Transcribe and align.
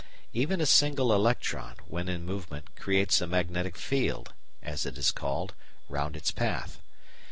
Even 0.33 0.59
a 0.59 0.65
single 0.65 1.13
electron, 1.13 1.75
when 1.87 2.09
in 2.09 2.25
movement, 2.25 2.75
creates 2.75 3.21
a 3.21 3.27
magnetic 3.27 3.77
"field," 3.77 4.33
as 4.63 4.83
it 4.83 4.97
is 4.97 5.11
called, 5.11 5.53
round 5.89 6.17
its 6.17 6.31
path. 6.31 6.81